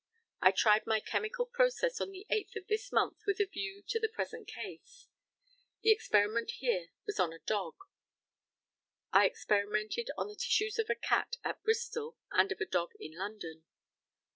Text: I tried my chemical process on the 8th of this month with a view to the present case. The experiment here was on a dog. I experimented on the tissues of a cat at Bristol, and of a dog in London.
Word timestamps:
I 0.41 0.49
tried 0.49 0.87
my 0.87 0.99
chemical 0.99 1.45
process 1.45 2.01
on 2.01 2.09
the 2.09 2.25
8th 2.31 2.55
of 2.55 2.65
this 2.65 2.91
month 2.91 3.17
with 3.27 3.39
a 3.39 3.45
view 3.45 3.83
to 3.87 3.99
the 3.99 4.09
present 4.09 4.47
case. 4.47 5.07
The 5.83 5.91
experiment 5.91 6.53
here 6.57 6.87
was 7.05 7.19
on 7.19 7.31
a 7.31 7.37
dog. 7.37 7.75
I 9.13 9.27
experimented 9.27 10.09
on 10.17 10.27
the 10.27 10.33
tissues 10.35 10.79
of 10.79 10.89
a 10.89 10.95
cat 10.95 11.35
at 11.43 11.61
Bristol, 11.61 12.17
and 12.31 12.51
of 12.51 12.59
a 12.59 12.65
dog 12.65 12.93
in 12.99 13.15
London. 13.15 13.63